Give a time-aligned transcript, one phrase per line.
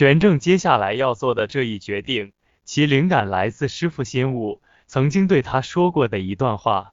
[0.00, 2.32] 玄正接下来要做的这一决定，
[2.64, 6.92] 其灵感来自师傅心悟曾经对他说过的一段话。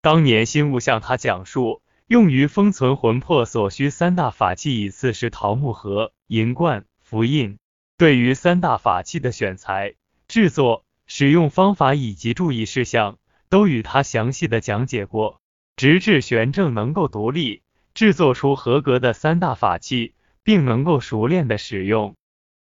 [0.00, 7.58] 当年心悟向他讲述，用于封存魂魄所需三大法器，以次是桃木盒、银冠、符印。
[7.98, 9.96] 对于三大法器的选材、
[10.26, 13.18] 制作、使用方法以及注意事项，
[13.50, 15.42] 都与他详细的讲解过，
[15.76, 17.60] 直至玄正能够独立
[17.92, 22.14] 制作出合格的三大法器，并能够熟练的使用。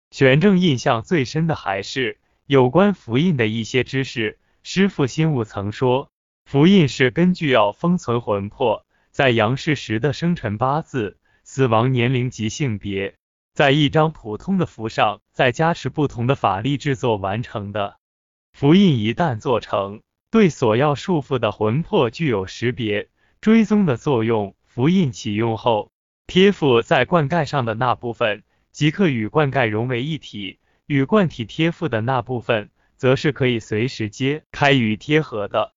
[0.10, 4.40] 玄正印象最深的还是有关符印的一些知识。
[4.64, 6.10] 师傅心悟曾说，
[6.46, 13.16] 符印是根据要封存魂魄在阳世时的生辰八字、死亡年龄及性别。
[13.54, 17.98] 在一张普通的符上，再加持不同的法力制作完成的
[18.54, 23.10] 符印，一旦做成，对所要束缚的魂魄具有识别、
[23.42, 24.56] 追踪的作用。
[24.66, 25.92] 符印启用后，
[26.28, 28.44] 贴附在罐盖上的那部分，
[28.78, 35.74] 即可与罐盖融为一体；与罐体贴附的那部分，则是可以随时揭开与贴合的。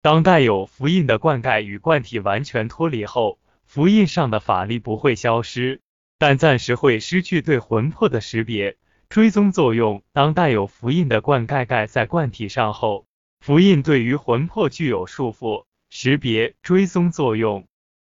[0.00, 5.80] 当带有符印的罐盖与罐体完全脱离后，符印上的法力不会消失。
[6.18, 8.76] 但暂时会失去对魂魄的识别、
[9.08, 10.04] 追踪作用。
[10.12, 13.08] 当带有符印的罐盖盖在罐体上后，
[13.40, 17.66] 符印对于魂魄具有束缚、识别、追踪作用。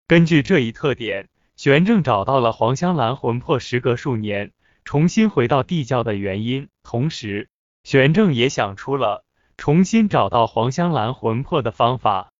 [0.07, 4.53] 根据这一特点，玄正找到了黄香兰魂魄时隔数年
[4.85, 7.49] 重新回到地窖的原因，同时，
[7.83, 9.25] 玄正也想出了
[9.57, 12.31] 重新找到黄香兰魂魄的方法。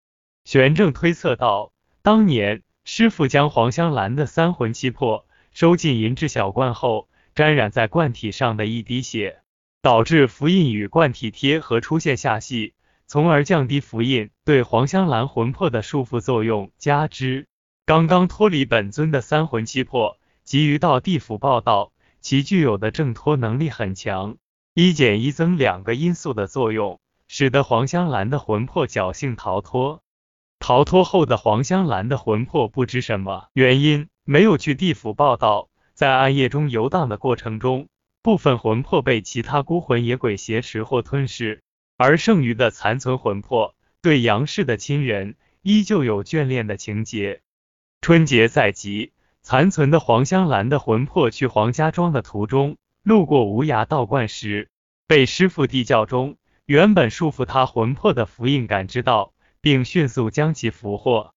[0.45, 5.27] 玄正推测到，当年师傅将黄香兰的三魂七魄。
[5.51, 9.41] 收进银质小罐后，沾染在罐体上的一滴血，
[9.83, 12.75] 导致符印与罐体贴合出现下隙，
[13.09, 16.71] 从而降低符印对黄香兰魂魄的束缚作用。
[16.79, 17.49] 加之
[17.89, 24.37] 刚刚脱离本尊的三魂七魄，急于到地府报道，其具有的挣脱能力很强，
[24.75, 30.03] 一减一增两个因素的作用，使得黄香兰的魂魄侥幸逃脱。
[30.59, 34.09] 逃脱后的黄香兰的魂魄不知什么原因。
[34.23, 37.89] 没有去地府报道，在暗夜中游荡的过程中，
[38.21, 41.63] 部分魂魄被其他孤魂野鬼挟持或吞噬，
[41.97, 47.41] 而剩余的残存魂魄对杨氏的亲人依旧有眷恋的情节。
[48.01, 54.71] 春节在即，残存的黄香兰的魂魄去黄家庄的途中，路过无涯道观时，
[55.07, 61.35] 被师傅地窖中原本束缚他魂魄的符印感知到，并迅速将其俘获。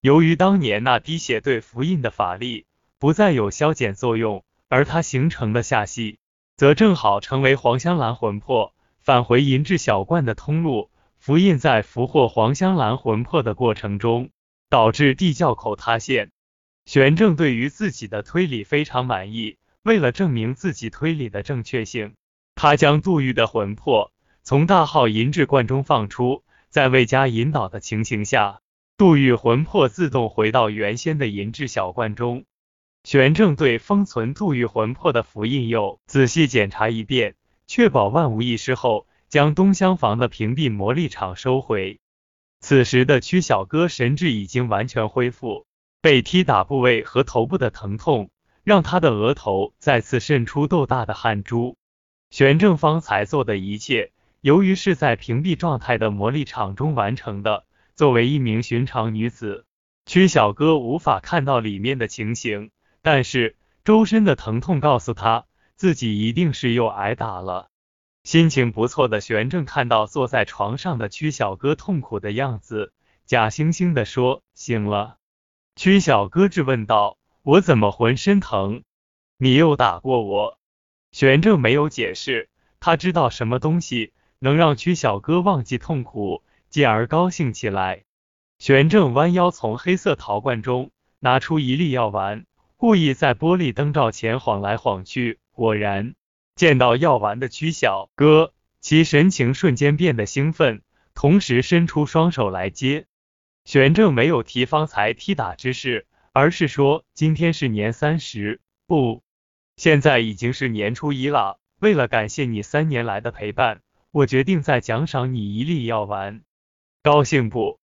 [0.00, 2.66] 由于当年那滴血对符印的法力
[2.98, 6.18] 不再有消减作用，而它形成的下隙，
[6.56, 10.90] 则正好成为黄香兰魂魄返回银质小罐的通路。
[11.16, 14.28] 符印在俘获黄香兰魂魄的过程中，
[14.68, 16.30] 导致地窖口塌陷。
[16.86, 22.14] 玄正对于自己的推理非常满意，为了证明自己推理的正确性，
[22.54, 28.60] 他将杜玉的魂魄从大号银质罐中放出，在未加引导的情形下。
[28.96, 32.44] 杜玉魂魄自动回到原先的银质小罐中。
[33.02, 37.34] 玄正对封存杜玉魂魄的符印又仔细检查一遍，
[37.66, 41.98] 确保万无一失后，将东厢房的屏蔽魔力场收回。
[42.66, 45.66] 此时的曲小哥神智已经完全恢复，
[46.00, 48.30] 被踢打部位和头部的疼痛
[48.62, 51.76] 让他的额头再次渗出豆大的汗珠。
[52.30, 57.66] 玄正方才做的一切，由于是在屏蔽状态的魔力场中完成的。
[57.96, 59.66] 作为一名寻常女子，
[60.06, 62.70] 曲小哥无法看到里面的情形，
[63.02, 65.44] 但是周身的疼痛告诉他，
[65.76, 67.68] 自己一定是又挨打了。
[68.24, 72.92] 心情不错的玄正看到坐在床上的曲小哥痛苦的样子，
[73.26, 75.18] 假惺惺的说：“醒了。”
[75.76, 78.82] 曲小哥质问道：“我怎么浑身疼？
[79.36, 80.58] 你又打过我？”
[81.12, 82.48] 玄正没有解释，
[82.80, 86.42] 他知道什么东西能让曲小哥忘记痛苦。
[86.70, 88.02] 继而高兴起来。
[88.58, 92.46] 玄正弯腰从黑色陶罐中拿出一粒药丸，
[92.76, 95.38] 故意在玻璃灯罩前晃来晃去。
[95.52, 96.16] 果然，
[96.56, 103.06] 见到药丸的曲小哥，其神情瞬间变得兴奋，同时伸出双手来接。
[103.64, 109.22] 玄正没有提方才踢打之事，而是说：“今天是年三十，不，
[109.76, 111.58] 现在已经是年初一了。
[111.80, 113.80] 为了感谢你三年来的陪伴，
[114.12, 116.42] 我决定再奖赏你一粒药丸。”
[117.02, 117.80] 高兴不？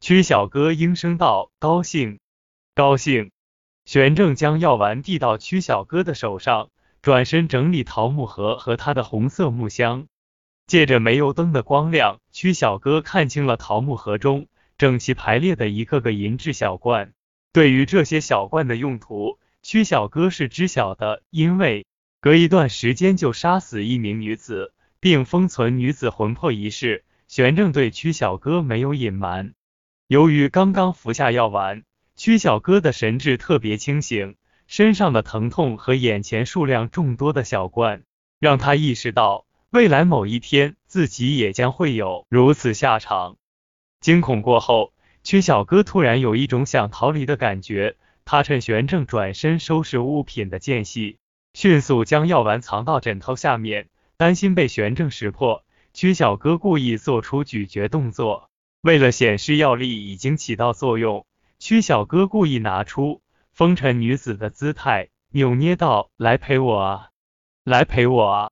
[0.00, 2.18] 曲小哥应声道：“高兴，
[2.74, 3.30] 高兴。”
[3.86, 6.70] 玄正将药丸递到曲小哥的手上，
[7.08, 10.08] 转身整理桃木盒和他的红色木箱。
[10.66, 14.46] 借着煤油灯的光亮，曲小哥看清了桃木盒中
[14.76, 17.14] 整齐排列的一个个银质小罐。
[17.50, 21.86] 对于这些小罐的用途，曲小哥是知晓的，因为
[22.20, 29.54] 隔一段时间就杀死一名女子，并封存女子魂魄一事，玄正对曲小哥没有隐瞒。
[30.08, 31.84] 由于刚刚服下药丸，
[32.16, 34.36] 曲小哥的神志特别清醒，
[34.68, 38.02] 身上的疼痛和眼前数量众多的小罐，
[38.38, 43.38] 让他意识到未来某一天自己也将会有如此下场。
[44.00, 44.92] 惊恐过后，
[45.24, 51.16] 曲小哥突然有一种想逃离的感觉，他趁玄正转身收拾物品的间隙，
[51.54, 53.88] 迅速将药丸藏到枕头下面，
[54.18, 58.50] 担心被玄正识破，曲小哥故意做出咀嚼动作。
[58.82, 61.24] 为了显示药力已经起到作用，
[61.58, 63.22] 曲小哥故意拿出
[63.58, 67.08] 风尘女子的姿态，扭捏道：“来陪我啊，
[67.64, 68.46] 来陪我啊。”